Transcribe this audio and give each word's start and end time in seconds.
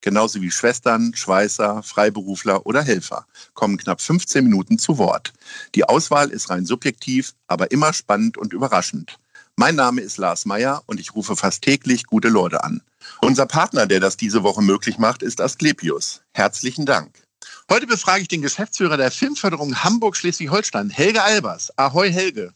genauso 0.00 0.40
wie 0.40 0.50
Schwestern, 0.50 1.14
Schweißer, 1.14 1.82
Freiberufler 1.82 2.66
oder 2.66 2.82
Helfer, 2.82 3.26
kommen 3.54 3.76
knapp 3.76 4.00
15 4.00 4.44
Minuten 4.44 4.78
zu 4.78 4.98
Wort. 4.98 5.32
Die 5.74 5.84
Auswahl 5.84 6.30
ist 6.30 6.50
rein 6.50 6.66
subjektiv, 6.66 7.34
aber 7.46 7.70
immer 7.70 7.92
spannend 7.92 8.38
und 8.38 8.52
überraschend. 8.52 9.18
Mein 9.56 9.74
Name 9.74 10.00
ist 10.00 10.18
Lars 10.18 10.44
Meyer 10.44 10.82
und 10.86 11.00
ich 11.00 11.14
rufe 11.14 11.34
fast 11.34 11.62
täglich 11.62 12.04
gute 12.04 12.28
Leute 12.28 12.62
an. 12.62 12.80
Unser 13.20 13.46
Partner, 13.46 13.86
der 13.86 13.98
das 13.98 14.16
diese 14.16 14.42
Woche 14.44 14.62
möglich 14.62 14.98
macht, 14.98 15.22
ist 15.22 15.40
Asklepios. 15.40 16.22
Herzlichen 16.32 16.86
Dank. 16.86 17.22
Heute 17.70 17.86
befrage 17.86 18.22
ich 18.22 18.28
den 18.28 18.42
Geschäftsführer 18.42 18.96
der 18.96 19.10
Filmförderung 19.10 19.82
Hamburg-Schleswig-Holstein, 19.82 20.90
Helge 20.90 21.22
Albers. 21.22 21.76
Ahoi, 21.76 22.10
Helge. 22.10 22.54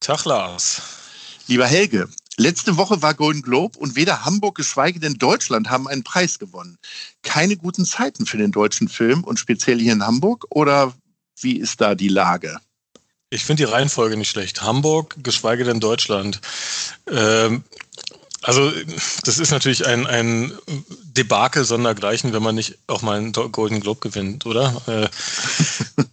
Tag, 0.00 0.24
Lars. 0.24 0.82
Lieber 1.46 1.66
Helge, 1.66 2.08
Letzte 2.38 2.76
Woche 2.78 3.02
war 3.02 3.14
Golden 3.14 3.42
Globe 3.42 3.78
und 3.78 3.94
weder 3.94 4.24
Hamburg 4.24 4.56
geschweige 4.56 5.00
denn 5.00 5.14
Deutschland 5.14 5.68
haben 5.68 5.86
einen 5.86 6.02
Preis 6.02 6.38
gewonnen. 6.38 6.78
Keine 7.22 7.56
guten 7.56 7.84
Zeiten 7.84 8.24
für 8.24 8.38
den 8.38 8.52
deutschen 8.52 8.88
Film 8.88 9.22
und 9.22 9.38
speziell 9.38 9.78
hier 9.78 9.92
in 9.92 10.06
Hamburg 10.06 10.46
oder 10.48 10.94
wie 11.40 11.58
ist 11.58 11.80
da 11.80 11.94
die 11.94 12.08
Lage? 12.08 12.58
Ich 13.28 13.44
finde 13.44 13.64
die 13.64 13.70
Reihenfolge 13.70 14.16
nicht 14.16 14.30
schlecht. 14.30 14.62
Hamburg, 14.62 15.16
geschweige 15.22 15.64
denn 15.64 15.80
Deutschland. 15.80 16.40
Ähm, 17.10 17.64
also 18.42 18.72
das 19.24 19.38
ist 19.38 19.50
natürlich 19.50 19.86
ein, 19.86 20.06
ein 20.06 20.52
Debakel 21.04 21.64
sondergleichen, 21.64 22.32
wenn 22.32 22.42
man 22.42 22.54
nicht 22.54 22.78
auch 22.86 23.02
mal 23.02 23.18
einen 23.18 23.32
Golden 23.32 23.80
Globe 23.80 24.00
gewinnt, 24.00 24.46
oder? 24.46 24.82
Äh, 24.86 25.08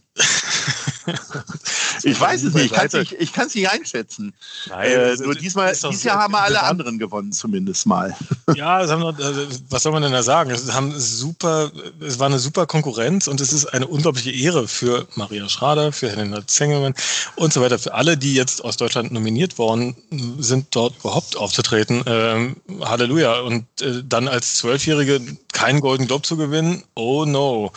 ich 2.03 2.19
weiß 2.19 2.43
es 2.43 2.53
nicht, 2.53 2.73
ich 3.19 3.33
kann 3.33 3.47
es 3.47 3.55
nicht 3.55 3.69
einschätzen. 3.69 4.33
Nein, 4.67 4.91
äh, 4.91 5.15
nur 5.15 5.35
diesmal, 5.35 5.73
dieses 5.73 6.03
Jahr 6.03 6.19
haben 6.19 6.33
wir 6.33 6.41
alle 6.41 6.63
anderen 6.63 6.97
gewonnen, 6.99 7.31
zumindest 7.31 7.85
mal. 7.85 8.15
Ja, 8.55 8.83
noch, 8.97 9.17
also, 9.19 9.47
was 9.69 9.83
soll 9.83 9.91
man 9.91 10.01
denn 10.01 10.11
da 10.11 10.23
sagen? 10.23 10.49
Es, 10.49 10.73
haben 10.73 10.91
super, 10.99 11.71
es 12.01 12.17
war 12.17 12.25
eine 12.25 12.39
super 12.39 12.65
Konkurrenz 12.65 13.27
und 13.27 13.39
es 13.41 13.53
ist 13.53 13.67
eine 13.67 13.85
unglaubliche 13.85 14.31
Ehre 14.31 14.67
für 14.67 15.07
Maria 15.15 15.47
Schrader, 15.47 15.91
für 15.91 16.09
Helena 16.09 16.45
Zengelmann 16.47 16.95
und 17.35 17.53
so 17.53 17.61
weiter, 17.61 17.77
für 17.77 17.93
alle, 17.93 18.17
die 18.17 18.33
jetzt 18.33 18.63
aus 18.63 18.77
Deutschland 18.77 19.11
nominiert 19.11 19.59
worden 19.59 19.95
sind, 20.39 20.67
dort 20.71 20.97
überhaupt 20.99 21.37
aufzutreten. 21.37 22.03
Ähm, 22.07 22.55
Halleluja. 22.81 23.39
Und 23.41 23.65
äh, 23.81 24.03
dann 24.03 24.27
als 24.27 24.55
Zwölfjährige 24.55 25.21
keinen 25.53 25.79
Golden 25.81 26.07
Globe 26.07 26.23
zu 26.23 26.37
gewinnen, 26.37 26.83
oh 26.95 27.25
no. 27.25 27.71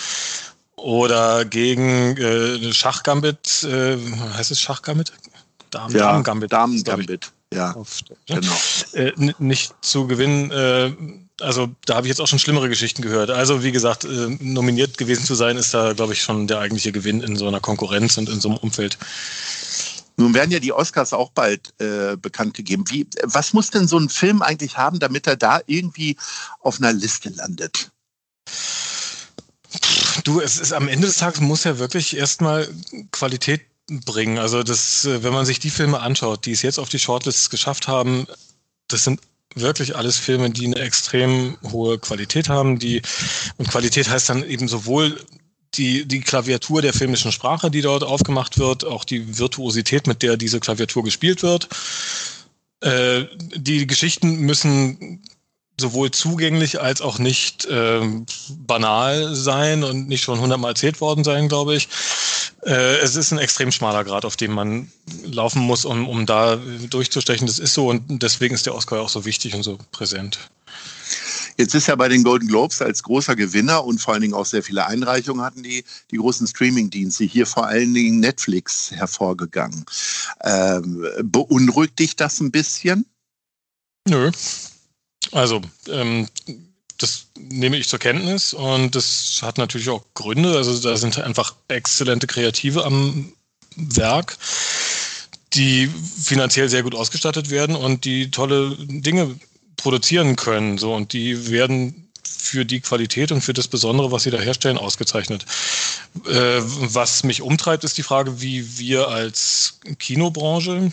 Oder 0.82 1.44
gegen 1.44 2.16
äh, 2.16 2.72
Schachgambit, 2.72 3.62
äh, 3.62 3.96
heißt 4.34 4.50
es 4.50 4.60
Schachgambit? 4.60 5.12
Damen, 5.70 5.94
ja, 5.94 6.10
Damen-Gambit. 6.10 6.52
Damen-Gambit, 6.52 7.32
ja. 7.54 7.70
Auf, 7.72 8.00
genau. 8.26 8.52
Äh, 8.92 9.12
nicht 9.38 9.72
zu 9.80 10.08
gewinnen, 10.08 10.50
äh, 10.50 10.92
also 11.40 11.70
da 11.86 11.94
habe 11.94 12.06
ich 12.06 12.10
jetzt 12.10 12.20
auch 12.20 12.26
schon 12.26 12.40
schlimmere 12.40 12.68
Geschichten 12.68 13.00
gehört. 13.00 13.30
Also 13.30 13.62
wie 13.62 13.70
gesagt, 13.70 14.04
äh, 14.04 14.36
nominiert 14.40 14.98
gewesen 14.98 15.24
zu 15.24 15.36
sein, 15.36 15.56
ist 15.56 15.72
da, 15.72 15.92
glaube 15.92 16.14
ich, 16.14 16.22
schon 16.22 16.48
der 16.48 16.58
eigentliche 16.58 16.90
Gewinn 16.90 17.20
in 17.20 17.36
so 17.36 17.46
einer 17.46 17.60
Konkurrenz 17.60 18.18
und 18.18 18.28
in 18.28 18.40
so 18.40 18.48
einem 18.48 18.58
Umfeld. 18.58 18.98
Nun 20.16 20.34
werden 20.34 20.50
ja 20.50 20.58
die 20.58 20.72
Oscars 20.72 21.12
auch 21.12 21.30
bald 21.30 21.72
äh, 21.80 22.16
bekannt 22.16 22.54
gegeben. 22.54 22.84
Wie, 22.88 23.06
was 23.22 23.52
muss 23.52 23.70
denn 23.70 23.86
so 23.86 23.98
ein 23.98 24.08
Film 24.08 24.42
eigentlich 24.42 24.76
haben, 24.76 24.98
damit 24.98 25.28
er 25.28 25.36
da 25.36 25.60
irgendwie 25.66 26.16
auf 26.58 26.78
einer 26.80 26.92
Liste 26.92 27.28
landet? 27.30 27.92
Du, 30.24 30.40
es 30.40 30.58
ist 30.58 30.72
am 30.72 30.88
Ende 30.88 31.06
des 31.06 31.16
Tages 31.16 31.40
muss 31.40 31.64
ja 31.64 31.78
wirklich 31.78 32.16
erstmal 32.16 32.68
Qualität 33.10 33.62
bringen. 33.86 34.38
Also 34.38 34.62
das, 34.62 35.04
äh, 35.04 35.22
wenn 35.22 35.32
man 35.32 35.46
sich 35.46 35.58
die 35.58 35.70
Filme 35.70 36.00
anschaut, 36.00 36.46
die 36.46 36.52
es 36.52 36.62
jetzt 36.62 36.78
auf 36.78 36.88
die 36.88 36.98
Shortlists 36.98 37.50
geschafft 37.50 37.88
haben, 37.88 38.26
das 38.88 39.04
sind 39.04 39.20
wirklich 39.54 39.96
alles 39.96 40.16
Filme, 40.16 40.50
die 40.50 40.66
eine 40.66 40.78
extrem 40.78 41.56
hohe 41.70 41.98
Qualität 41.98 42.48
haben. 42.48 42.78
Die, 42.78 43.02
und 43.58 43.68
Qualität 43.68 44.08
heißt 44.08 44.28
dann 44.28 44.44
eben 44.44 44.68
sowohl 44.68 45.20
die, 45.74 46.06
die 46.06 46.20
Klaviatur 46.20 46.82
der 46.82 46.92
filmischen 46.92 47.32
Sprache, 47.32 47.70
die 47.70 47.80
dort 47.80 48.04
aufgemacht 48.04 48.58
wird, 48.58 48.84
auch 48.84 49.04
die 49.04 49.38
Virtuosität, 49.38 50.06
mit 50.06 50.22
der 50.22 50.36
diese 50.36 50.60
Klaviatur 50.60 51.02
gespielt 51.02 51.42
wird. 51.42 51.68
Äh, 52.80 53.24
die 53.54 53.86
Geschichten 53.86 54.40
müssen 54.40 55.22
sowohl 55.80 56.10
zugänglich 56.10 56.80
als 56.80 57.00
auch 57.00 57.18
nicht 57.18 57.66
ähm, 57.70 58.26
banal 58.50 59.34
sein 59.34 59.84
und 59.84 60.08
nicht 60.08 60.22
schon 60.22 60.40
hundertmal 60.40 60.72
erzählt 60.72 61.00
worden 61.00 61.24
sein, 61.24 61.48
glaube 61.48 61.74
ich. 61.74 61.88
Äh, 62.64 62.98
es 62.98 63.16
ist 63.16 63.32
ein 63.32 63.38
extrem 63.38 63.72
schmaler 63.72 64.04
Grad, 64.04 64.24
auf 64.24 64.36
dem 64.36 64.52
man 64.52 64.90
laufen 65.24 65.62
muss, 65.62 65.84
um, 65.84 66.08
um 66.08 66.26
da 66.26 66.56
durchzustechen. 66.90 67.46
Das 67.46 67.58
ist 67.58 67.74
so 67.74 67.88
und 67.88 68.22
deswegen 68.22 68.54
ist 68.54 68.66
der 68.66 68.74
Oscar 68.74 69.00
auch 69.00 69.08
so 69.08 69.24
wichtig 69.24 69.54
und 69.54 69.62
so 69.62 69.78
präsent. 69.90 70.38
Jetzt 71.58 71.74
ist 71.74 71.86
ja 71.86 71.96
bei 71.96 72.08
den 72.08 72.24
Golden 72.24 72.48
Globes 72.48 72.80
als 72.80 73.02
großer 73.02 73.36
Gewinner 73.36 73.84
und 73.84 74.00
vor 74.00 74.14
allen 74.14 74.22
Dingen 74.22 74.34
auch 74.34 74.46
sehr 74.46 74.62
viele 74.62 74.86
Einreichungen 74.86 75.44
hatten 75.44 75.62
die, 75.62 75.84
die 76.10 76.16
großen 76.16 76.46
Streaming-Dienste, 76.46 77.24
hier 77.24 77.46
vor 77.46 77.66
allen 77.66 77.92
Dingen 77.92 78.20
Netflix 78.20 78.90
hervorgegangen. 78.90 79.84
Ähm, 80.42 81.06
beunruhigt 81.22 81.98
dich 81.98 82.16
das 82.16 82.40
ein 82.40 82.50
bisschen? 82.50 83.04
Nö, 84.08 84.30
also, 85.30 85.62
ähm, 85.88 86.28
das 86.98 87.26
nehme 87.38 87.76
ich 87.76 87.88
zur 87.88 87.98
Kenntnis 87.98 88.54
und 88.54 88.94
das 88.94 89.40
hat 89.42 89.58
natürlich 89.58 89.88
auch 89.88 90.04
Gründe. 90.14 90.56
Also 90.56 90.78
da 90.78 90.96
sind 90.96 91.18
einfach 91.18 91.54
exzellente 91.68 92.26
Kreative 92.26 92.84
am 92.84 93.32
Werk, 93.76 94.36
die 95.54 95.88
finanziell 95.88 96.68
sehr 96.68 96.82
gut 96.82 96.94
ausgestattet 96.94 97.50
werden 97.50 97.76
und 97.76 98.04
die 98.04 98.30
tolle 98.30 98.76
Dinge 98.78 99.34
produzieren 99.76 100.36
können. 100.36 100.78
So 100.78 100.94
und 100.94 101.12
die 101.12 101.50
werden 101.50 102.08
für 102.24 102.64
die 102.64 102.80
Qualität 102.80 103.32
und 103.32 103.40
für 103.40 103.52
das 103.52 103.68
Besondere, 103.68 104.12
was 104.12 104.24
sie 104.24 104.30
da 104.30 104.38
herstellen, 104.38 104.78
ausgezeichnet. 104.78 105.44
Äh, 106.26 106.60
was 106.60 107.24
mich 107.24 107.42
umtreibt, 107.42 107.84
ist 107.84 107.98
die 107.98 108.02
Frage, 108.02 108.40
wie 108.40 108.78
wir 108.78 109.08
als 109.08 109.80
Kinobranche 109.98 110.92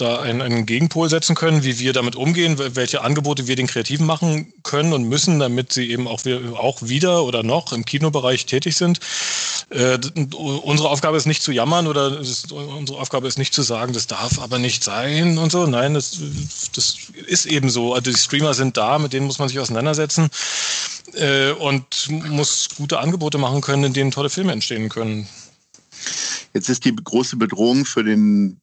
da 0.00 0.20
einen, 0.20 0.40
einen 0.40 0.64
Gegenpol 0.64 1.10
setzen 1.10 1.34
können, 1.34 1.64
wie 1.64 1.78
wir 1.78 1.92
damit 1.92 2.16
umgehen, 2.16 2.56
welche 2.58 3.02
Angebote 3.02 3.46
wir 3.46 3.56
den 3.56 3.66
Kreativen 3.66 4.06
machen 4.06 4.52
können 4.62 4.92
und 4.92 5.04
müssen, 5.04 5.38
damit 5.38 5.72
sie 5.72 5.90
eben 5.90 6.08
auch, 6.08 6.22
auch 6.54 6.82
wieder 6.82 7.24
oder 7.24 7.42
noch 7.42 7.72
im 7.72 7.84
Kinobereich 7.84 8.46
tätig 8.46 8.76
sind. 8.76 9.00
Äh, 9.70 9.98
unsere 10.36 10.88
Aufgabe 10.88 11.16
ist 11.16 11.26
nicht 11.26 11.42
zu 11.42 11.52
jammern 11.52 11.86
oder 11.86 12.18
ist, 12.20 12.52
unsere 12.52 12.98
Aufgabe 12.98 13.28
ist 13.28 13.38
nicht 13.38 13.52
zu 13.52 13.62
sagen, 13.62 13.92
das 13.92 14.06
darf 14.06 14.38
aber 14.38 14.58
nicht 14.58 14.82
sein 14.82 15.36
und 15.36 15.52
so. 15.52 15.66
Nein, 15.66 15.94
das, 15.94 16.18
das 16.74 16.96
ist 17.26 17.46
eben 17.46 17.68
so. 17.68 17.92
Also 17.92 18.10
die 18.10 18.16
Streamer 18.16 18.54
sind 18.54 18.76
da, 18.76 18.98
mit 18.98 19.12
denen 19.12 19.26
muss 19.26 19.38
man 19.38 19.48
sich 19.48 19.58
auseinandersetzen 19.58 20.30
äh, 21.14 21.50
und 21.50 22.08
muss 22.08 22.68
gute 22.76 23.00
Angebote 23.00 23.38
machen 23.38 23.60
können, 23.60 23.84
in 23.84 23.92
denen 23.92 24.10
tolle 24.10 24.30
Filme 24.30 24.52
entstehen 24.52 24.88
können. 24.88 25.28
Jetzt 26.54 26.68
ist 26.68 26.84
die 26.84 26.94
große 26.94 27.36
Bedrohung 27.36 27.84
für 27.84 28.04
den 28.04 28.60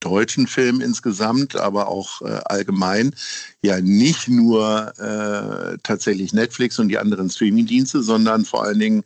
deutschen 0.00 0.46
Film 0.46 0.80
insgesamt, 0.80 1.56
aber 1.56 1.88
auch 1.88 2.22
äh, 2.22 2.40
allgemein 2.44 3.14
ja 3.62 3.80
nicht 3.80 4.28
nur 4.28 4.92
äh, 4.98 5.78
tatsächlich 5.82 6.32
Netflix 6.32 6.78
und 6.78 6.88
die 6.88 6.98
anderen 6.98 7.28
Streamingdienste, 7.28 8.02
sondern 8.02 8.44
vor 8.44 8.64
allen 8.64 8.78
Dingen 8.78 9.04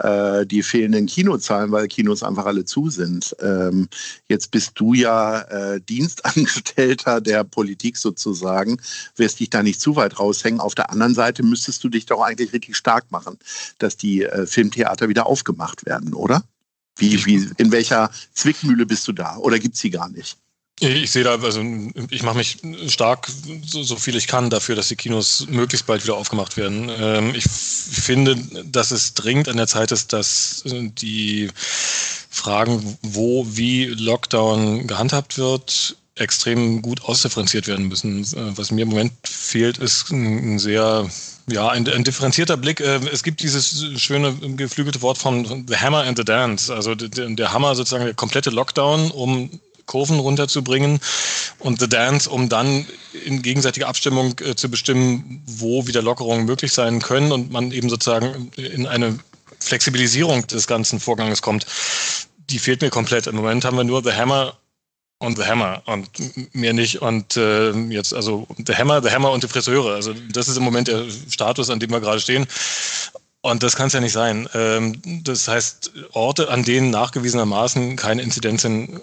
äh, 0.00 0.44
die 0.46 0.62
fehlenden 0.62 1.06
Kinozahlen, 1.06 1.72
weil 1.72 1.88
Kinos 1.88 2.22
einfach 2.22 2.46
alle 2.46 2.64
zu 2.64 2.90
sind. 2.90 3.34
Ähm, 3.40 3.88
jetzt 4.28 4.50
bist 4.50 4.72
du 4.74 4.92
ja 4.92 5.40
äh, 5.42 5.80
Dienstangestellter 5.80 7.20
der 7.20 7.44
Politik 7.44 7.96
sozusagen, 7.96 8.76
wirst 9.16 9.40
dich 9.40 9.50
da 9.50 9.62
nicht 9.62 9.80
zu 9.80 9.96
weit 9.96 10.18
raushängen. 10.18 10.60
Auf 10.60 10.74
der 10.74 10.90
anderen 10.90 11.14
Seite 11.14 11.42
müsstest 11.42 11.82
du 11.84 11.88
dich 11.88 12.06
doch 12.06 12.20
eigentlich 12.20 12.52
richtig 12.52 12.76
stark 12.76 13.10
machen, 13.10 13.38
dass 13.78 13.96
die 13.96 14.24
äh, 14.24 14.46
Filmtheater 14.46 15.08
wieder 15.08 15.26
aufgemacht 15.26 15.86
werden, 15.86 16.12
oder? 16.12 16.44
Wie, 16.96 17.24
wie, 17.26 17.50
in 17.56 17.72
welcher 17.72 18.10
Zwickmühle 18.34 18.86
bist 18.86 19.06
du 19.08 19.12
da? 19.12 19.36
Oder 19.36 19.58
gibt 19.58 19.74
es 19.74 19.80
sie 19.80 19.90
gar 19.90 20.08
nicht? 20.08 20.36
Ich 20.80 21.12
sehe 21.12 21.22
da, 21.22 21.38
also 21.40 21.62
ich 22.10 22.24
mache 22.24 22.36
mich 22.36 22.58
stark, 22.88 23.30
so, 23.64 23.84
so, 23.84 23.94
viel 23.94 24.16
ich 24.16 24.26
kann, 24.26 24.50
dafür, 24.50 24.74
dass 24.74 24.88
die 24.88 24.96
Kinos 24.96 25.46
möglichst 25.48 25.86
bald 25.86 26.02
wieder 26.02 26.16
aufgemacht 26.16 26.56
werden. 26.56 26.90
Ähm, 26.98 27.32
ich 27.34 27.44
finde, 27.44 28.36
dass 28.64 28.90
es 28.90 29.14
dringend 29.14 29.48
an 29.48 29.56
der 29.56 29.68
Zeit 29.68 29.92
ist, 29.92 30.12
dass 30.12 30.62
die 30.66 31.48
Fragen, 32.28 32.98
wo, 33.02 33.46
wie 33.48 33.86
Lockdown 33.86 34.88
gehandhabt 34.88 35.38
wird, 35.38 35.96
extrem 36.16 36.80
gut 36.80 37.04
ausdifferenziert 37.04 37.66
werden 37.66 37.88
müssen. 37.88 38.22
Äh, 38.22 38.56
was 38.56 38.70
mir 38.70 38.82
im 38.82 38.90
Moment 38.90 39.12
fehlt, 39.24 39.78
ist 39.78 40.10
ein 40.10 40.58
sehr, 40.58 41.08
ja, 41.48 41.68
ein, 41.68 41.88
ein 41.88 42.04
differenzierter 42.04 42.56
Blick. 42.56 42.80
Äh, 42.80 43.00
es 43.12 43.22
gibt 43.22 43.42
dieses 43.42 44.00
schöne 44.00 44.34
geflügelte 44.56 45.02
Wort 45.02 45.18
von 45.18 45.66
The 45.66 45.76
Hammer 45.76 46.04
and 46.04 46.16
the 46.16 46.24
Dance. 46.24 46.72
Also 46.72 46.94
der, 46.94 47.28
der 47.30 47.52
Hammer 47.52 47.74
sozusagen 47.74 48.04
der 48.04 48.14
komplette 48.14 48.50
Lockdown, 48.50 49.10
um 49.10 49.50
Kurven 49.86 50.18
runterzubringen 50.18 51.00
und 51.58 51.80
The 51.80 51.88
Dance, 51.88 52.30
um 52.30 52.48
dann 52.48 52.86
in 53.26 53.42
gegenseitiger 53.42 53.88
Abstimmung 53.88 54.38
äh, 54.40 54.54
zu 54.54 54.70
bestimmen, 54.70 55.42
wo 55.46 55.86
wieder 55.86 56.00
Lockerungen 56.00 56.46
möglich 56.46 56.72
sein 56.72 57.00
können 57.00 57.32
und 57.32 57.50
man 57.50 57.72
eben 57.72 57.88
sozusagen 57.88 58.50
in 58.56 58.86
eine 58.86 59.18
Flexibilisierung 59.58 60.46
des 60.46 60.66
ganzen 60.66 61.00
Vorganges 61.00 61.42
kommt. 61.42 61.66
Die 62.50 62.58
fehlt 62.58 62.82
mir 62.82 62.90
komplett. 62.90 63.26
Im 63.26 63.36
Moment 63.36 63.64
haben 63.64 63.76
wir 63.76 63.84
nur 63.84 64.02
The 64.02 64.12
Hammer 64.12 64.54
und 65.18 65.38
The 65.38 65.44
Hammer 65.44 65.82
und 65.86 66.08
mehr 66.54 66.72
nicht. 66.72 67.02
Und 67.02 67.36
äh, 67.36 67.72
jetzt 67.88 68.14
also 68.14 68.46
The 68.64 68.74
Hammer, 68.74 69.02
The 69.02 69.10
Hammer 69.10 69.30
und 69.30 69.42
die 69.42 69.48
Friseure. 69.48 69.94
Also 69.94 70.14
das 70.32 70.48
ist 70.48 70.56
im 70.56 70.62
Moment 70.62 70.88
der 70.88 71.04
Status, 71.30 71.70
an 71.70 71.80
dem 71.80 71.90
wir 71.90 72.00
gerade 72.00 72.20
stehen. 72.20 72.46
Und 73.40 73.62
das 73.62 73.76
kann 73.76 73.88
es 73.88 73.92
ja 73.92 74.00
nicht 74.00 74.12
sein. 74.12 74.48
Ähm, 74.54 75.00
das 75.22 75.48
heißt, 75.48 75.92
Orte, 76.12 76.48
an 76.48 76.64
denen 76.64 76.90
nachgewiesenermaßen 76.90 77.96
keine 77.96 78.22
Inzidenzen 78.22 79.00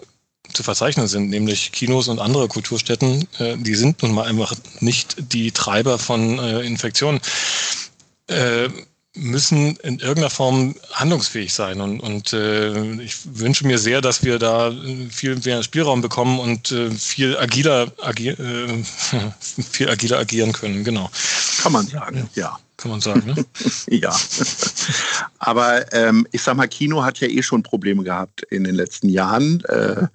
zu 0.52 0.64
verzeichnen 0.64 1.08
sind, 1.08 1.30
nämlich 1.30 1.72
Kinos 1.72 2.08
und 2.08 2.20
andere 2.20 2.48
Kulturstätten, 2.48 3.28
äh, 3.38 3.56
die 3.58 3.76
sind 3.76 4.02
nun 4.02 4.14
mal 4.14 4.26
einfach 4.26 4.54
nicht 4.80 5.32
die 5.34 5.52
Treiber 5.52 6.00
von 6.00 6.40
äh, 6.40 6.62
Infektionen. 6.62 7.22
Müssen 9.14 9.76
in 9.78 10.00
irgendeiner 10.00 10.30
Form 10.30 10.76
handlungsfähig 10.94 11.54
sein. 11.54 11.82
Und, 11.82 12.00
und 12.00 12.32
äh, 12.32 13.02
ich 13.02 13.18
wünsche 13.26 13.68
mir 13.68 13.78
sehr, 13.78 14.02
dass 14.02 14.24
wir 14.24 14.40
da 14.40 14.72
viel 15.10 15.38
mehr 15.44 15.64
Spielraum 15.64 16.02
bekommen 16.02 16.40
und 16.40 16.72
äh, 16.72 16.92
viel 16.92 17.38
agiler, 17.38 17.92
agi 18.02 18.30
äh, 18.30 18.84
viel 19.72 19.90
agiler 19.90 20.20
agieren 20.20 20.54
können. 20.54 20.84
Genau. 20.84 21.10
Kann 21.62 21.74
man 21.74 21.88
sagen, 21.88 22.30
ja. 22.36 22.58
Kann 22.78 22.92
man 22.92 23.02
sagen, 23.02 23.24
ne? 23.28 23.46
ja. 23.90 24.16
Aber 25.38 25.94
ähm, 25.94 26.26
ich 26.32 26.42
sag 26.42 26.58
mal, 26.58 26.68
Kino 26.68 27.04
hat 27.04 27.20
ja 27.20 27.28
eh 27.28 27.44
schon 27.44 27.62
Probleme 27.62 28.04
gehabt 28.04 28.42
in 28.44 28.64
den 28.64 28.74
letzten 28.74 29.10
Jahren. 29.10 29.64
Äh, 29.66 30.08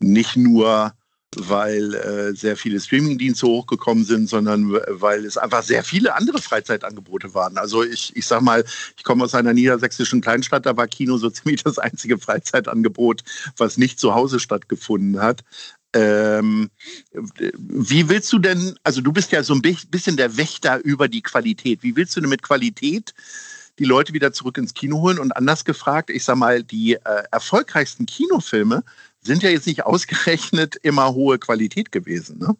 nicht 0.00 0.36
nur 0.36 0.92
weil 1.36 1.94
äh, 1.94 2.34
sehr 2.34 2.56
viele 2.56 2.80
Streamingdienste 2.80 3.46
hochgekommen 3.46 4.04
sind, 4.04 4.28
sondern 4.28 4.72
weil 4.72 5.24
es 5.24 5.36
einfach 5.36 5.62
sehr 5.62 5.84
viele 5.84 6.14
andere 6.16 6.40
Freizeitangebote 6.42 7.34
waren. 7.34 7.56
Also 7.56 7.84
ich, 7.84 8.16
ich 8.16 8.26
sag 8.26 8.42
mal, 8.42 8.64
ich 8.96 9.04
komme 9.04 9.24
aus 9.24 9.34
einer 9.34 9.52
niedersächsischen 9.52 10.20
Kleinstadt, 10.20 10.66
da 10.66 10.76
war 10.76 10.88
Kino 10.88 11.18
so 11.18 11.30
ziemlich 11.30 11.62
das 11.62 11.78
einzige 11.78 12.18
Freizeitangebot, 12.18 13.22
was 13.56 13.76
nicht 13.76 14.00
zu 14.00 14.14
Hause 14.14 14.40
stattgefunden 14.40 15.20
hat. 15.20 15.42
Ähm, 15.92 16.70
wie 17.12 18.08
willst 18.08 18.32
du 18.32 18.38
denn, 18.38 18.76
also 18.82 19.00
du 19.00 19.12
bist 19.12 19.32
ja 19.32 19.42
so 19.42 19.54
ein 19.54 19.62
bisschen 19.62 20.16
der 20.16 20.36
Wächter 20.36 20.84
über 20.84 21.08
die 21.08 21.22
Qualität. 21.22 21.82
Wie 21.82 21.96
willst 21.96 22.16
du 22.16 22.20
denn 22.20 22.30
mit 22.30 22.42
Qualität 22.42 23.14
die 23.78 23.84
Leute 23.84 24.12
wieder 24.12 24.32
zurück 24.32 24.58
ins 24.58 24.74
Kino 24.74 25.00
holen? 25.00 25.18
Und 25.18 25.32
anders 25.32 25.64
gefragt, 25.64 26.10
ich 26.10 26.24
sag 26.24 26.36
mal, 26.36 26.62
die 26.62 26.94
äh, 26.94 27.22
erfolgreichsten 27.32 28.06
Kinofilme 28.06 28.84
sind 29.22 29.42
ja 29.42 29.50
jetzt 29.50 29.66
nicht 29.66 29.84
ausgerechnet 29.84 30.76
immer 30.76 31.14
hohe 31.14 31.38
Qualität 31.38 31.92
gewesen. 31.92 32.38
Ne? 32.38 32.56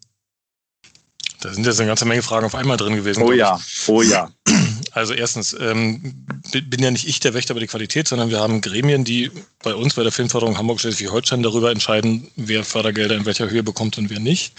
Da 1.41 1.53
sind 1.55 1.65
jetzt 1.65 1.81
eine 1.81 1.89
ganze 1.89 2.05
Menge 2.05 2.23
Fragen 2.23 2.45
auf 2.45 2.55
einmal 2.55 2.77
drin 2.77 2.97
gewesen. 2.97 3.23
Oh 3.23 3.33
ja, 3.33 3.59
oh 3.87 4.03
ja. 4.03 4.31
Also 4.93 5.15
erstens, 5.15 5.57
ähm, 5.61 6.27
bin 6.51 6.83
ja 6.83 6.91
nicht 6.91 7.07
ich 7.07 7.21
der 7.21 7.33
Wächter 7.33 7.53
über 7.53 7.61
die 7.61 7.69
Qualität, 7.69 8.09
sondern 8.09 8.29
wir 8.29 8.41
haben 8.41 8.61
Gremien, 8.61 9.05
die 9.05 9.31
bei 9.63 9.73
uns 9.73 9.95
bei 9.95 10.03
der 10.03 10.11
Filmförderung 10.11 10.59
Hamburg-Schleswig-Holstein 10.59 11.45
darüber 11.45 11.71
entscheiden, 11.71 12.27
wer 12.35 12.65
Fördergelder 12.65 13.15
in 13.15 13.25
welcher 13.25 13.49
Höhe 13.49 13.63
bekommt 13.63 13.99
und 13.99 14.11
wer 14.11 14.19
nicht. 14.19 14.53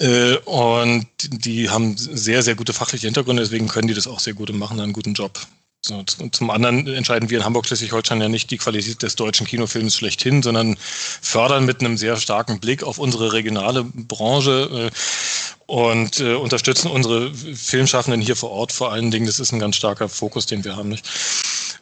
Äh, 0.00 0.36
und 0.44 1.06
die 1.22 1.70
haben 1.70 1.96
sehr, 1.96 2.42
sehr 2.42 2.56
gute 2.56 2.74
fachliche 2.74 3.06
Hintergründe, 3.06 3.42
deswegen 3.42 3.68
können 3.68 3.88
die 3.88 3.94
das 3.94 4.06
auch 4.06 4.20
sehr 4.20 4.34
gut 4.34 4.50
und 4.50 4.58
machen 4.58 4.78
einen 4.80 4.92
guten 4.92 5.14
Job. 5.14 5.40
So, 5.80 6.02
zum 6.02 6.50
anderen 6.50 6.88
entscheiden 6.88 7.30
wir 7.30 7.38
in 7.38 7.44
Hamburg-Schleswig-Holstein 7.44 8.20
ja 8.20 8.28
nicht 8.28 8.50
die 8.50 8.58
Qualität 8.58 9.02
des 9.02 9.14
deutschen 9.14 9.46
Kinofilms 9.46 9.94
schlechthin, 9.94 10.42
sondern 10.42 10.76
fördern 10.76 11.66
mit 11.66 11.80
einem 11.80 11.96
sehr 11.96 12.16
starken 12.16 12.58
Blick 12.58 12.82
auf 12.82 12.98
unsere 12.98 13.32
regionale 13.32 13.84
Branche 13.84 14.90
äh, 14.90 15.62
und 15.66 16.18
äh, 16.18 16.34
unterstützen 16.34 16.90
unsere 16.90 17.32
Filmschaffenden 17.32 18.20
hier 18.20 18.34
vor 18.34 18.50
Ort 18.50 18.72
vor 18.72 18.90
allen 18.90 19.12
Dingen. 19.12 19.26
Das 19.26 19.38
ist 19.38 19.52
ein 19.52 19.60
ganz 19.60 19.76
starker 19.76 20.08
Fokus, 20.08 20.46
den 20.46 20.64
wir 20.64 20.76
haben. 20.76 20.88
Nicht? 20.88 21.08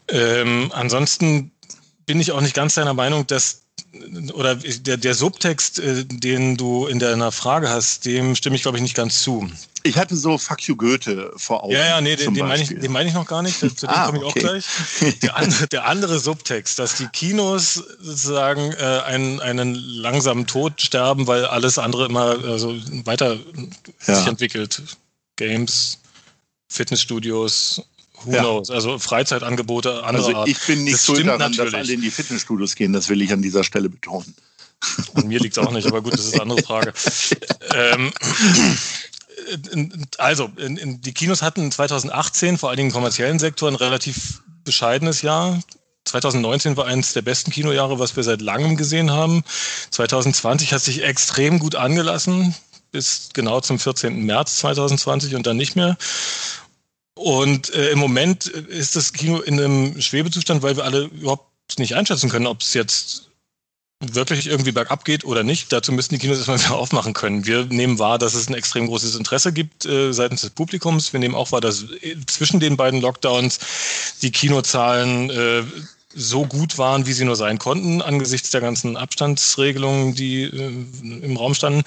Ähm, 0.09 0.71
ansonsten 0.75 1.53
bin 2.05 2.21
ich 2.21 2.33
auch 2.33 2.43
nicht 2.43 2.55
ganz 2.55 2.75
deiner 2.75 2.95
Meinung, 2.95 3.27
dass 3.27 3.63
oder 4.35 4.57
der, 4.57 4.97
der 4.97 5.15
Subtext, 5.15 5.79
äh, 5.79 6.05
den 6.05 6.57
du 6.57 6.87
in 6.87 6.99
deiner 6.99 7.33
Frage 7.33 7.69
hast, 7.69 8.05
dem 8.05 8.35
stimme 8.35 8.57
ich, 8.57 8.63
glaube 8.63 8.79
ich, 8.79 8.83
nicht 8.83 8.97
ganz 8.97 9.23
zu. 9.23 9.49
Ich 9.83 9.97
hatte 9.97 10.17
so 10.17 10.37
Fuck 10.37 10.63
you 10.63 10.77
Goethe 10.77 11.33
vor 11.37 11.63
Augen. 11.63 11.73
Ja, 11.73 11.87
ja, 11.87 12.01
nee, 12.01 12.17
den, 12.17 12.35
den 12.35 12.47
meine 12.47 12.63
ich, 12.63 12.69
den 12.69 12.91
mein 12.91 13.07
ich 13.07 13.15
noch 13.15 13.27
gar 13.27 13.43
nicht. 13.43 13.59
Zu 13.59 13.69
dem 13.69 13.91
ah, 13.91 14.07
komme 14.07 14.19
ich 14.19 14.25
okay. 14.25 14.39
auch 14.39 14.43
gleich. 14.43 14.65
Der 15.23 15.37
andere, 15.37 15.69
der 15.69 15.87
andere, 15.87 16.19
Subtext, 16.19 16.79
dass 16.79 16.97
die 16.97 17.07
Kinos 17.07 17.75
sozusagen 18.01 18.73
äh, 18.73 19.03
einen, 19.07 19.41
einen 19.41 19.75
langsamen 19.75 20.47
Tod 20.47 20.81
sterben, 20.81 21.27
weil 21.27 21.45
alles 21.45 21.79
andere 21.79 22.07
immer 22.07 22.37
also 22.45 22.77
weiter 23.05 23.39
ja. 24.07 24.17
sich 24.17 24.27
entwickelt. 24.27 24.83
Games, 25.37 25.99
Fitnessstudios, 26.69 27.83
who 28.25 28.33
ja. 28.33 28.41
knows? 28.41 28.71
Also 28.71 28.99
Freizeitangebote 28.99 30.05
andere 30.05 30.27
Also 30.27 30.47
ich 30.47 30.59
bin 30.67 30.85
nicht 30.85 30.99
so 30.99 31.15
daran, 31.15 31.39
natürlich. 31.39 31.73
dass 31.73 31.81
alle 31.81 31.93
in 31.93 32.01
die 32.01 32.11
Fitnessstudios 32.11 32.75
gehen, 32.75 32.93
das 32.93 33.09
will 33.09 33.23
ich 33.23 33.33
an 33.33 33.43
dieser 33.43 33.65
Stelle 33.65 33.89
betonen. 33.89 34.35
Und 35.15 35.27
mir 35.27 35.41
liegt 35.41 35.57
es 35.57 35.65
auch 35.65 35.73
nicht, 35.73 35.87
aber 35.87 36.03
gut, 36.03 36.15
das 36.15 36.27
ist 36.27 36.35
eine 36.35 36.43
andere 36.43 36.63
Frage. 36.63 36.93
ähm, 37.75 38.13
also, 40.19 40.51
in, 40.57 40.77
in, 40.77 41.01
die 41.01 41.13
Kinos 41.13 41.43
hatten 41.43 41.71
2018 41.71 42.59
vor 42.59 42.69
allen 42.69 42.77
Dingen 42.77 42.91
im 42.91 42.95
kommerziellen 42.95 43.39
Sektor 43.39 43.71
ein 43.71 43.77
relativ 43.77 44.43
bescheidenes 44.65 45.23
Jahr. 45.23 45.61
2019 46.05 46.77
war 46.77 46.87
eines 46.87 47.13
der 47.15 47.23
besten 47.23 47.51
Kinojahre, 47.51 47.99
was 47.99 48.17
wir 48.17 48.23
seit 48.23 48.41
langem 48.41 48.77
gesehen 48.77 49.11
haben. 49.11 49.43
2020 49.91 50.73
hat 50.73 50.81
sich 50.81 51.03
extrem 51.03 51.59
gut 51.59 51.75
angelassen, 51.75 52.55
bis 52.93 53.31
genau 53.35 53.61
zum 53.61 53.79
14. 53.79 54.25
März 54.25 54.59
2020 54.59 55.35
und 55.35 55.47
dann 55.47 55.57
nicht 55.57 55.75
mehr. 55.75 55.97
Und 57.27 57.75
äh, 57.75 57.91
im 57.91 57.99
Moment 57.99 58.47
ist 58.47 58.95
das 58.95 59.13
Kino 59.13 59.41
in 59.41 59.59
einem 59.59 60.01
Schwebezustand, 60.01 60.63
weil 60.63 60.77
wir 60.77 60.85
alle 60.85 61.07
überhaupt 61.07 61.77
nicht 61.77 61.97
einschätzen 61.97 62.31
können, 62.31 62.47
ob 62.47 62.61
es 62.61 62.73
jetzt 62.73 63.31
wirklich 63.99 64.47
irgendwie 64.47 64.71
bergab 64.71 65.05
geht 65.05 65.25
oder 65.25 65.43
nicht. 65.43 65.73
Dazu 65.73 65.91
müssen 65.91 66.15
die 66.15 66.21
Kinos 66.21 66.37
erstmal 66.37 66.61
wieder 66.65 66.77
aufmachen 66.77 67.15
können. 67.15 67.45
Wir 67.45 67.65
nehmen 67.65 67.99
wahr, 67.99 68.19
dass 68.19 68.35
es 68.35 68.49
ein 68.49 68.55
extrem 68.55 68.87
großes 68.87 69.17
Interesse 69.17 69.53
gibt 69.53 69.85
äh, 69.87 70.13
seitens 70.13 70.43
des 70.43 70.51
Publikums. 70.51 71.13
Wir 71.13 71.19
nehmen 71.19 71.35
auch 71.35 71.51
wahr, 71.51 71.61
dass 71.61 71.87
äh, 72.01 72.15
zwischen 72.29 72.61
den 72.61 72.77
beiden 72.77 73.01
Lockdowns 73.01 73.59
die 74.23 74.31
Kinozahlen 74.31 75.29
äh, 75.31 75.65
so 76.15 76.47
gut 76.47 76.79
waren, 76.79 77.07
wie 77.07 77.13
sie 77.13 77.25
nur 77.25 77.35
sein 77.35 77.59
konnten, 77.59 78.03
angesichts 78.03 78.51
der 78.51 78.61
ganzen 78.61 78.97
Abstandsregelungen, 78.97 80.15
die 80.15 80.45
äh, 80.45 81.25
im 81.25 81.37
Raum 81.37 81.55
standen. 81.55 81.83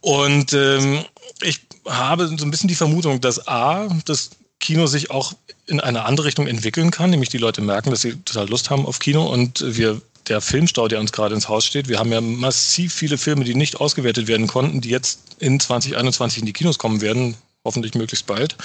Und 0.00 0.52
ähm, 0.52 1.04
ich 1.42 1.60
habe 1.88 2.28
so 2.28 2.44
ein 2.44 2.52
bisschen 2.52 2.68
die 2.68 2.76
Vermutung, 2.76 3.20
dass 3.20 3.48
A, 3.48 3.88
das 4.04 4.30
Kino 4.60 4.86
sich 4.86 5.10
auch 5.10 5.34
in 5.66 5.80
eine 5.80 6.04
andere 6.04 6.26
Richtung 6.26 6.46
entwickeln 6.46 6.90
kann, 6.90 7.10
nämlich 7.10 7.28
die 7.28 7.38
Leute 7.38 7.60
merken, 7.60 7.90
dass 7.90 8.02
sie 8.02 8.16
total 8.16 8.48
Lust 8.48 8.70
haben 8.70 8.86
auf 8.86 8.98
Kino 8.98 9.26
und 9.26 9.64
wir 9.66 10.00
der 10.28 10.40
Filmstau, 10.40 10.88
der 10.88 11.00
uns 11.00 11.12
gerade 11.12 11.34
ins 11.34 11.48
Haus 11.48 11.66
steht. 11.66 11.88
Wir 11.88 11.98
haben 11.98 12.12
ja 12.12 12.20
massiv 12.20 12.94
viele 12.94 13.18
Filme, 13.18 13.44
die 13.44 13.54
nicht 13.54 13.80
ausgewertet 13.80 14.26
werden 14.26 14.46
konnten, 14.46 14.80
die 14.80 14.88
jetzt 14.88 15.20
in 15.38 15.60
2021 15.60 16.40
in 16.40 16.46
die 16.46 16.52
Kinos 16.52 16.78
kommen 16.78 17.00
werden, 17.00 17.36
hoffentlich 17.64 17.94
möglichst 17.94 18.26
bald. 18.26 18.56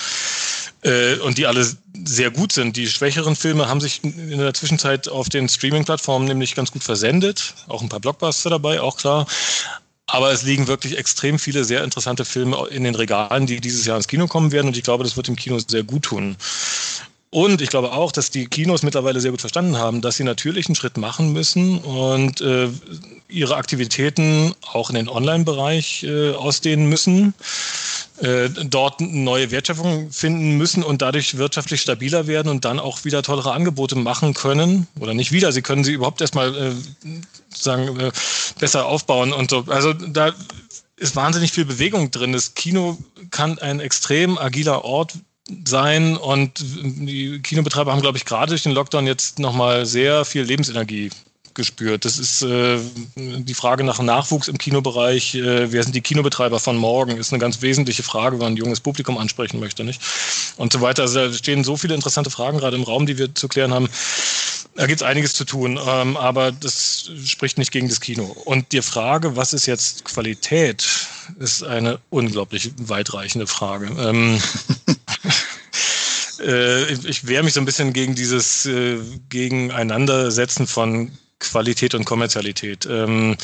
Äh, 0.82 1.16
und 1.16 1.38
die 1.38 1.46
alle 1.46 1.66
sehr 2.06 2.32
gut 2.32 2.54
sind. 2.54 2.78
Die 2.78 2.88
schwächeren 2.88 3.36
Filme 3.36 3.68
haben 3.68 3.82
sich 3.82 4.04
in 4.04 4.38
der 4.38 4.54
Zwischenzeit 4.54 5.10
auf 5.10 5.28
den 5.28 5.50
Streaming-Plattformen 5.50 6.28
nämlich 6.28 6.56
ganz 6.56 6.72
gut 6.72 6.84
versendet. 6.84 7.54
Auch 7.68 7.82
ein 7.82 7.90
paar 7.90 8.00
Blockbuster 8.00 8.50
dabei, 8.50 8.80
auch 8.80 8.98
klar. 8.98 9.28
Aber 10.12 10.32
es 10.32 10.44
liegen 10.44 10.68
wirklich 10.68 10.98
extrem 10.98 11.38
viele 11.38 11.64
sehr 11.64 11.84
interessante 11.84 12.26
Filme 12.26 12.68
in 12.70 12.84
den 12.84 12.96
Regalen, 12.96 13.46
die 13.46 13.62
dieses 13.62 13.86
Jahr 13.86 13.98
ins 13.98 14.08
Kino 14.08 14.28
kommen 14.28 14.52
werden. 14.52 14.68
Und 14.68 14.78
ich 14.78 14.84
glaube, 14.84 15.04
das 15.04 15.16
wird 15.16 15.28
dem 15.28 15.36
Kino 15.36 15.60
sehr 15.60 15.84
gut 15.84 16.04
tun. 16.04 16.36
Und 17.32 17.62
ich 17.62 17.70
glaube 17.70 17.92
auch, 17.92 18.12
dass 18.12 18.32
die 18.32 18.48
Kinos 18.48 18.82
mittlerweile 18.82 19.20
sehr 19.20 19.30
gut 19.30 19.42
verstanden 19.42 19.78
haben, 19.78 20.02
dass 20.02 20.18
sie 20.18 20.24
natürlich 20.24 20.68
einen 20.68 20.76
Schritt 20.76 20.98
machen 20.98 21.32
müssen 21.32 21.78
und 21.78 22.42
äh, 22.42 22.70
ihre 23.28 23.56
Aktivitäten 23.56 24.56
auch 24.72 24.90
in 24.90 24.96
den 24.96 25.10
Online-Bereich 25.10 26.04
äh, 26.04 26.32
ausdehnen 26.32 26.90
müssen, 26.90 27.36
äh, 28.18 28.50
dort 28.50 29.00
neue 29.00 29.52
Wertschöpfung 29.52 30.12
finden 30.12 30.58
müssen 30.58 30.82
und 30.82 31.04
dadurch 31.04 31.38
wirtschaftlich 31.38 31.82
stabiler 31.82 32.26
werden 32.26 32.50
und 32.50 32.66
dann 32.66 32.80
auch 32.80 33.06
wieder 33.06 33.22
tollere 33.22 33.54
Angebote 33.54 33.96
machen 33.96 34.34
können. 34.34 34.88
Oder 35.00 35.14
nicht 35.14 35.32
wieder, 35.32 35.52
sie 35.52 35.62
können 35.62 35.84
sie 35.84 35.94
überhaupt 35.94 36.22
erstmal 36.22 36.56
äh, 36.56 36.72
sozusagen 37.50 38.00
äh, 38.00 38.12
besser 38.60 38.88
aufbauen 38.88 39.34
und 39.34 39.52
so. 39.52 39.66
Also 39.68 39.94
da 39.94 40.34
ist 40.98 41.16
wahnsinnig 41.16 41.52
viel 41.52 41.66
Bewegung 41.66 42.10
drin. 42.10 42.34
Das 42.34 42.56
Kino 42.56 42.98
kann 43.30 43.60
ein 43.60 43.80
extrem 43.80 44.40
agiler 44.40 44.84
Ort 44.84 45.14
sein 45.66 46.18
und 46.18 46.60
die 46.60 47.40
Kinobetreiber 47.42 47.92
haben, 47.92 48.02
glaube 48.02 48.18
ich, 48.18 48.26
gerade 48.26 48.50
durch 48.50 48.64
den 48.64 48.72
Lockdown 48.72 49.08
jetzt 49.08 49.40
nochmal 49.40 49.86
sehr 49.86 50.26
viel 50.26 50.44
Lebensenergie 50.44 51.10
gespürt. 51.54 52.06
Das 52.06 52.18
ist 52.18 52.42
äh, 52.42 52.80
die 53.16 53.54
Frage 53.54 53.84
nach 53.84 54.00
Nachwuchs 54.00 54.48
im 54.48 54.58
Kinobereich. 54.58 55.36
Äh, 55.36 55.72
wer 55.72 55.84
sind 55.84 55.94
die 55.94 56.02
Kinobetreiber 56.02 56.60
von 56.60 56.78
morgen? 56.78 57.18
Ist 57.18 57.34
eine 57.34 57.40
ganz 57.40 57.62
wesentliche 57.62 58.04
Frage, 58.04 58.38
wenn 58.38 58.46
man 58.46 58.54
ein 58.54 58.58
junges 58.58 58.80
Publikum 58.80 59.18
ansprechen 59.18 59.60
möchte, 59.60 59.84
nicht? 59.84 60.02
Und 60.58 60.72
so 60.72 60.82
weiter. 60.82 61.04
Also 61.04 61.28
da 61.28 61.34
stehen 61.34 61.64
so 61.64 61.76
viele 61.76 61.96
interessante 61.96 62.30
Fragen 62.30 62.60
gerade 62.60 62.78
im 62.78 62.84
Raum, 62.84 63.06
die 63.06 63.18
wir 63.18 63.36
zu 63.36 63.48
klären 63.48 63.74
haben. 63.74 63.90
Da 64.76 64.88
gibt 64.88 65.02
es 65.02 65.06
einiges 65.06 65.34
zu 65.34 65.44
tun, 65.44 65.78
ähm, 65.86 66.16
aber 66.16 66.54
das 66.54 67.12
spricht 67.26 67.58
nicht 67.58 67.72
gegen 67.72 67.90
das 67.90 68.00
Kino. 68.00 68.24
Und 68.46 68.72
die 68.72 68.82
Frage, 68.82 69.36
was 69.36 69.52
ist 69.52 69.66
jetzt 69.66 70.06
Qualität, 70.06 70.88
ist 71.38 71.64
eine 71.64 72.00
unglaublich 72.10 72.72
weitreichende 72.78 73.48
Frage. 73.48 73.88
Ähm, 74.00 74.42
äh, 76.40 76.92
ich 76.94 77.28
wehre 77.28 77.44
mich 77.44 77.54
so 77.54 77.60
ein 77.60 77.66
bisschen 77.66 77.94
gegen 77.94 78.16
dieses 78.16 78.66
äh, 78.66 78.98
Gegeneinandersetzen 79.30 80.68
von 80.68 81.12
Qualität 81.40 81.96
und 81.96 82.06
Kommerzialität. 82.06 82.86
Ähm, 82.90 83.38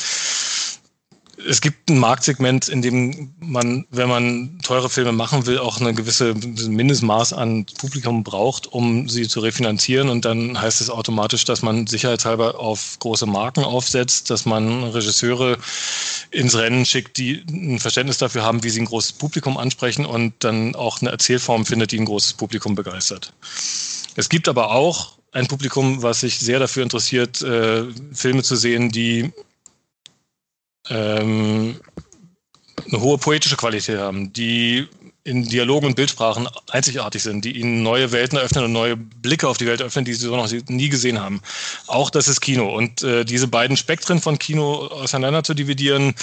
es 1.48 1.60
gibt 1.60 1.90
ein 1.90 1.98
Marktsegment, 1.98 2.68
in 2.68 2.82
dem 2.82 3.34
man, 3.40 3.86
wenn 3.90 4.08
man 4.08 4.58
teure 4.62 4.88
Filme 4.88 5.12
machen 5.12 5.46
will, 5.46 5.58
auch 5.58 5.80
eine 5.80 5.94
gewisse 5.94 6.34
Mindestmaß 6.34 7.34
an 7.34 7.66
Publikum 7.78 8.24
braucht, 8.24 8.66
um 8.66 9.08
sie 9.08 9.28
zu 9.28 9.40
refinanzieren. 9.40 10.08
Und 10.08 10.24
dann 10.24 10.60
heißt 10.60 10.80
es 10.80 10.90
automatisch, 10.90 11.44
dass 11.44 11.62
man 11.62 11.86
sicherheitshalber 11.86 12.58
auf 12.58 12.98
große 12.98 13.26
Marken 13.26 13.64
aufsetzt, 13.64 14.30
dass 14.30 14.46
man 14.46 14.84
Regisseure 14.84 15.58
ins 16.30 16.56
Rennen 16.56 16.84
schickt, 16.84 17.16
die 17.18 17.44
ein 17.48 17.78
Verständnis 17.78 18.18
dafür 18.18 18.42
haben, 18.42 18.62
wie 18.62 18.70
sie 18.70 18.80
ein 18.80 18.86
großes 18.86 19.14
Publikum 19.14 19.56
ansprechen 19.56 20.06
und 20.06 20.34
dann 20.40 20.74
auch 20.74 21.00
eine 21.00 21.10
Erzählform 21.10 21.64
findet, 21.64 21.92
die 21.92 21.98
ein 21.98 22.04
großes 22.04 22.34
Publikum 22.34 22.74
begeistert. 22.74 23.32
Es 24.16 24.28
gibt 24.28 24.48
aber 24.48 24.70
auch 24.70 25.18
ein 25.32 25.46
Publikum, 25.46 26.02
was 26.02 26.20
sich 26.20 26.38
sehr 26.38 26.58
dafür 26.58 26.82
interessiert, 26.82 27.42
äh, 27.42 27.84
Filme 28.12 28.42
zu 28.42 28.56
sehen, 28.56 28.90
die 28.90 29.32
ähm, 30.88 31.80
eine 32.90 33.00
hohe 33.00 33.18
poetische 33.18 33.56
Qualität 33.56 33.98
haben, 33.98 34.32
die 34.32 34.88
in 35.26 35.44
Dialogen 35.44 35.86
und 35.86 35.96
Bildsprachen 35.96 36.48
einzigartig 36.70 37.22
sind, 37.22 37.44
die 37.44 37.58
ihnen 37.58 37.82
neue 37.82 38.12
Welten 38.12 38.38
eröffnen 38.38 38.64
und 38.64 38.72
neue 38.72 38.96
Blicke 38.96 39.48
auf 39.48 39.58
die 39.58 39.66
Welt 39.66 39.82
öffnen, 39.82 40.04
die 40.04 40.14
sie 40.14 40.26
so 40.26 40.36
noch 40.36 40.50
nie 40.68 40.88
gesehen 40.88 41.20
haben. 41.20 41.40
Auch 41.88 42.10
das 42.10 42.28
ist 42.28 42.40
Kino. 42.40 42.74
Und 42.74 43.02
äh, 43.02 43.24
diese 43.24 43.48
beiden 43.48 43.76
Spektren 43.76 44.20
von 44.20 44.38
Kino 44.38 44.86
auseinander 44.86 45.42
zu 45.42 45.54
dividieren, 45.54 46.14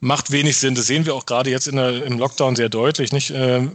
macht 0.00 0.30
wenig 0.30 0.56
Sinn. 0.56 0.76
Das 0.76 0.86
sehen 0.86 1.04
wir 1.04 1.16
auch 1.16 1.26
gerade 1.26 1.50
jetzt 1.50 1.66
der, 1.66 2.04
im 2.04 2.18
Lockdown 2.18 2.54
sehr 2.54 2.68
deutlich. 2.68 3.12
Nicht? 3.12 3.30
Äh, 3.30 3.66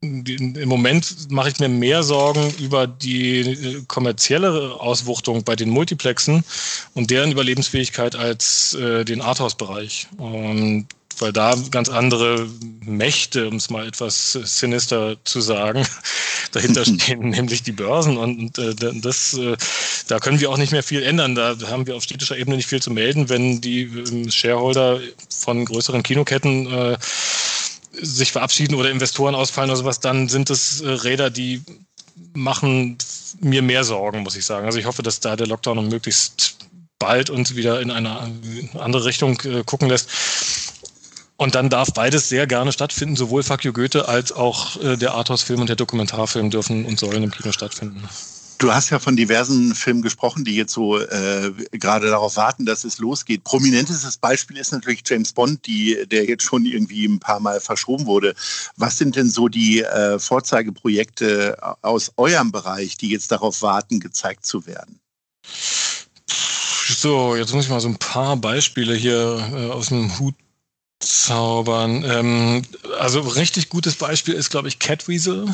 im 0.00 0.68
Moment 0.68 1.30
mache 1.30 1.48
ich 1.48 1.58
mir 1.58 1.68
mehr 1.68 2.02
Sorgen 2.02 2.52
über 2.58 2.86
die 2.86 3.40
äh, 3.40 3.82
kommerzielle 3.86 4.80
Auswuchtung 4.80 5.44
bei 5.44 5.56
den 5.56 5.70
Multiplexen 5.70 6.44
und 6.94 7.10
deren 7.10 7.32
Überlebensfähigkeit 7.32 8.14
als 8.14 8.74
äh, 8.74 9.04
den 9.04 9.20
Arthouse-Bereich. 9.20 10.08
Und 10.16 10.86
weil 11.20 11.32
da 11.32 11.54
ganz 11.70 11.88
andere 11.88 12.48
Mächte, 12.84 13.48
um 13.48 13.56
es 13.56 13.70
mal 13.70 13.86
etwas 13.86 14.32
sinister 14.32 15.16
zu 15.24 15.40
sagen, 15.40 15.86
dahinter 16.52 16.84
stehen, 16.84 17.30
nämlich 17.30 17.62
die 17.62 17.72
Börsen. 17.72 18.16
Und 18.16 18.58
äh, 18.58 18.74
das, 18.74 19.34
äh, 19.34 19.56
da 20.08 20.18
können 20.18 20.40
wir 20.40 20.50
auch 20.50 20.58
nicht 20.58 20.72
mehr 20.72 20.82
viel 20.82 21.02
ändern. 21.02 21.34
Da 21.34 21.56
haben 21.66 21.86
wir 21.86 21.96
auf 21.96 22.04
städtischer 22.04 22.36
Ebene 22.36 22.56
nicht 22.56 22.68
viel 22.68 22.82
zu 22.82 22.90
melden, 22.90 23.28
wenn 23.28 23.60
die 23.60 23.82
äh, 23.82 24.30
Shareholder 24.30 25.00
von 25.30 25.64
größeren 25.64 26.02
Kinoketten 26.02 26.66
äh, 26.72 26.98
sich 28.00 28.32
verabschieden 28.32 28.74
oder 28.74 28.90
Investoren 28.90 29.34
ausfallen 29.34 29.70
oder 29.70 29.78
sowas, 29.78 30.00
dann 30.00 30.28
sind 30.28 30.50
es 30.50 30.80
äh, 30.80 30.88
Räder, 30.88 31.30
die 31.30 31.62
machen 32.34 32.96
mir 33.40 33.62
mehr 33.62 33.84
Sorgen, 33.84 34.22
muss 34.22 34.36
ich 34.36 34.44
sagen. 34.44 34.66
Also 34.66 34.78
ich 34.78 34.86
hoffe, 34.86 35.02
dass 35.02 35.20
da 35.20 35.36
der 35.36 35.46
Lockdown 35.46 35.88
möglichst 35.88 36.56
bald 36.98 37.30
uns 37.30 37.54
wieder 37.54 37.80
in 37.80 37.90
eine 37.90 38.32
andere 38.78 39.04
Richtung 39.04 39.40
äh, 39.42 39.62
gucken 39.64 39.88
lässt. 39.88 40.10
Und 41.40 41.54
dann 41.54 41.70
darf 41.70 41.92
beides 41.94 42.28
sehr 42.28 42.48
gerne 42.48 42.72
stattfinden, 42.72 43.14
sowohl 43.14 43.44
You 43.62 43.72
Goethe 43.72 44.08
als 44.08 44.32
auch 44.32 44.82
äh, 44.82 44.96
der 44.96 45.14
Arthouse-Film 45.14 45.60
und 45.60 45.68
der 45.68 45.76
Dokumentarfilm 45.76 46.50
dürfen 46.50 46.84
und 46.84 46.98
sollen 46.98 47.22
im 47.22 47.30
Kino 47.30 47.52
stattfinden. 47.52 48.02
Du 48.58 48.74
hast 48.74 48.90
ja 48.90 48.98
von 48.98 49.14
diversen 49.14 49.72
Filmen 49.76 50.02
gesprochen, 50.02 50.44
die 50.44 50.56
jetzt 50.56 50.72
so 50.72 50.98
äh, 50.98 51.52
gerade 51.70 52.10
darauf 52.10 52.34
warten, 52.34 52.66
dass 52.66 52.82
es 52.82 52.98
losgeht. 52.98 53.44
Prominentestes 53.44 54.16
Beispiel 54.16 54.56
ist 54.56 54.72
natürlich 54.72 55.02
James 55.06 55.32
Bond, 55.32 55.64
die, 55.64 56.04
der 56.10 56.24
jetzt 56.24 56.42
schon 56.42 56.66
irgendwie 56.66 57.06
ein 57.06 57.20
paar 57.20 57.38
Mal 57.38 57.60
verschoben 57.60 58.06
wurde. 58.06 58.34
Was 58.76 58.98
sind 58.98 59.14
denn 59.14 59.30
so 59.30 59.46
die 59.46 59.82
äh, 59.82 60.18
Vorzeigeprojekte 60.18 61.56
aus 61.82 62.10
eurem 62.16 62.50
Bereich, 62.50 62.96
die 62.96 63.10
jetzt 63.10 63.30
darauf 63.30 63.62
warten, 63.62 64.00
gezeigt 64.00 64.44
zu 64.44 64.66
werden? 64.66 64.98
So, 66.88 67.36
jetzt 67.36 67.54
muss 67.54 67.66
ich 67.66 67.70
mal 67.70 67.78
so 67.78 67.88
ein 67.88 67.98
paar 67.98 68.36
Beispiele 68.36 68.96
hier 68.96 69.52
äh, 69.54 69.70
aus 69.70 69.90
dem 69.90 70.18
Hut 70.18 70.34
zaubern. 71.00 72.04
Ähm, 72.04 72.62
also 72.98 73.20
richtig 73.20 73.68
gutes 73.68 73.96
Beispiel 73.96 74.34
ist, 74.34 74.50
glaube 74.50 74.68
ich, 74.68 74.78
Catweasel. 74.78 75.46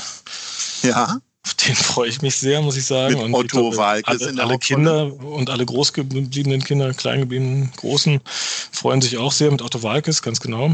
Ja. 0.82 1.18
Auf 1.44 1.54
den 1.54 1.74
freue 1.74 2.08
ich 2.08 2.22
mich 2.22 2.36
sehr, 2.36 2.62
muss 2.62 2.76
ich 2.76 2.86
sagen. 2.86 3.14
Mit 3.16 3.24
und 3.24 3.34
Otto 3.34 3.70
glaube, 3.70 3.76
Walkes 3.76 4.22
alle, 4.22 4.30
in 4.30 4.36
der 4.36 4.46
alle 4.46 4.58
Kinder 4.58 5.12
und 5.22 5.50
alle 5.50 5.66
großgebliebenen 5.66 6.64
Kinder, 6.64 6.94
kleingebliebenen 6.94 7.70
Großen 7.76 8.20
freuen 8.72 9.02
sich 9.02 9.18
auch 9.18 9.32
sehr 9.32 9.50
mit 9.50 9.60
Otto 9.60 9.82
Walkes, 9.82 10.22
ganz 10.22 10.40
genau. 10.40 10.72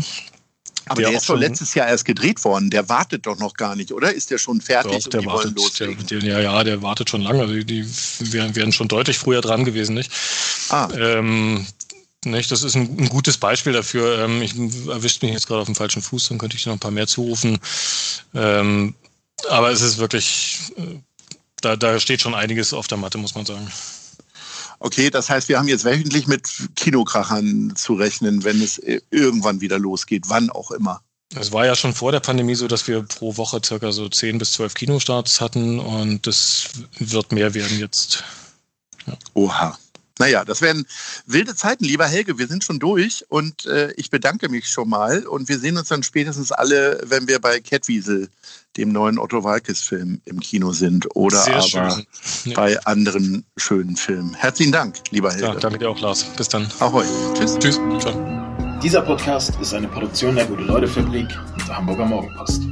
Aber 0.87 1.03
der, 1.03 1.11
der 1.11 1.19
ist 1.19 1.29
doch 1.29 1.37
letztes 1.37 1.75
Jahr 1.75 1.89
erst 1.89 2.05
gedreht 2.05 2.43
worden. 2.45 2.71
Der 2.71 2.89
wartet 2.89 3.27
doch 3.27 3.39
noch 3.39 3.55
gar 3.55 3.77
nicht, 3.77 3.93
oder? 3.93 4.12
Ist 4.12 4.31
der 4.31 4.39
schon 4.39 4.61
fertig 4.61 5.05
doch, 5.05 5.11
der 5.11 5.25
wartet, 5.25 5.81
der, 5.81 5.89
der, 5.95 6.19
ja, 6.21 6.41
ja, 6.41 6.65
der 6.65 6.83
wartet 6.83 7.11
schon 7.11 7.21
lange. 7.21 7.47
Die, 7.47 7.65
die 7.65 7.87
wären, 8.33 8.57
wären 8.57 8.73
schon 8.73 8.89
deutlich 8.89 9.19
früher 9.19 9.41
dran 9.41 9.65
gewesen, 9.65 9.95
nicht? 9.95 10.11
Ah. 10.69 10.89
Ähm, 10.97 11.67
nicht? 12.25 12.50
Das 12.50 12.62
ist 12.62 12.75
ein, 12.75 12.99
ein 12.99 13.09
gutes 13.09 13.39
Beispiel 13.39 13.73
dafür. 13.73 14.19
Ähm, 14.19 14.43
ich 14.43 14.57
erwischt 14.89 15.23
mich 15.23 15.33
jetzt 15.33 15.47
gerade 15.47 15.61
auf 15.61 15.67
dem 15.67 15.75
falschen 15.75 16.03
Fuß, 16.03 16.29
dann 16.29 16.39
könnte 16.39 16.57
ich 16.57 16.67
noch 16.67 16.75
ein 16.75 16.81
paar 16.81 16.91
mehr 16.91 17.07
zurufen. 17.07 17.59
Ähm, 18.35 18.95
aber 19.49 19.71
es 19.71 19.81
ist 19.81 19.99
wirklich, 19.99 20.59
äh, 20.77 20.99
da, 21.61 21.77
da 21.77 21.99
steht 21.99 22.21
schon 22.21 22.35
einiges 22.35 22.73
auf 22.73 22.87
der 22.87 22.99
Matte, 22.99 23.19
muss 23.19 23.35
man 23.35 23.47
sagen. 23.47 23.71
Okay, 24.79 25.11
das 25.11 25.29
heißt, 25.29 25.49
wir 25.49 25.59
haben 25.59 25.69
jetzt 25.69 25.85
wöchentlich 25.85 26.27
mit 26.27 26.49
Kinokrachern 26.75 27.75
zu 27.77 27.95
rechnen, 27.95 28.45
wenn 28.45 28.62
es 28.62 28.79
irgendwann 29.11 29.61
wieder 29.61 29.79
losgeht, 29.79 30.25
wann 30.29 30.49
auch 30.49 30.71
immer. 30.71 31.03
Es 31.37 31.53
war 31.53 31.65
ja 31.65 31.77
schon 31.77 31.95
vor 31.95 32.12
der 32.12 32.21
Pandemie 32.21 32.55
so, 32.55 32.67
dass 32.67 32.89
wir 32.89 33.03
pro 33.03 33.37
Woche 33.37 33.61
circa 33.65 33.93
so 33.93 34.09
10 34.09 34.39
bis 34.39 34.53
12 34.55 34.75
Kinostarts 34.75 35.41
hatten 35.41 35.79
und 35.79 36.27
das 36.27 36.71
wird 36.99 37.31
mehr 37.31 37.55
werden 37.55 37.79
jetzt. 37.79 38.25
Ja. 39.07 39.15
Oha. 39.35 39.79
Naja, 40.21 40.45
das 40.45 40.61
werden 40.61 40.87
wilde 41.25 41.57
Zeiten, 41.57 41.85
lieber 41.85 42.07
Helge. 42.07 42.39
Wir 42.39 42.47
sind 42.47 42.62
schon 42.62 42.79
durch 42.79 43.25
und 43.31 43.65
äh, 43.65 43.91
ich 43.97 44.11
bedanke 44.11 44.50
mich 44.50 44.69
schon 44.69 44.91
mal. 44.91 45.27
Und 45.27 45.49
wir 45.49 45.59
sehen 45.59 45.79
uns 45.79 45.89
dann 45.89 46.03
spätestens 46.03 46.53
alle, 46.53 47.00
wenn 47.07 47.27
wir 47.27 47.41
bei 47.41 47.59
Catwiesel, 47.59 48.29
dem 48.77 48.93
neuen 48.93 49.19
Otto 49.19 49.43
Walkes-Film, 49.43 50.21
im 50.27 50.41
Kino 50.41 50.73
sind 50.73 51.09
oder 51.17 51.43
Sehr 51.43 51.57
aber 51.57 52.05
ja. 52.45 52.55
bei 52.55 52.79
anderen 52.85 53.47
schönen 53.57 53.97
Filmen. 53.97 54.35
Herzlichen 54.35 54.73
Dank, 54.73 54.97
lieber 55.11 55.33
Helge. 55.33 55.47
Ja, 55.47 55.55
danke 55.55 55.79
dir 55.79 55.89
auch, 55.89 56.00
Lars. 56.00 56.25
Bis 56.37 56.49
dann. 56.49 56.69
Ahoi. 56.81 57.07
Tschüss. 57.35 57.59
Tschüss. 57.59 57.81
Ciao. 57.99 58.79
Dieser 58.83 59.00
Podcast 59.00 59.55
ist 59.59 59.73
eine 59.73 59.89
Produktion 59.89 60.35
der 60.37 60.45
Gute-Leute-Fabrik 60.45 61.29
und 61.55 61.67
der 61.67 61.79
Hamburger 61.79 62.05
Morgenpost. 62.05 62.62